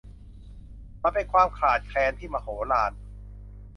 [1.03, 2.91] มันเป็นความขาดแคลนที่มโหฬาร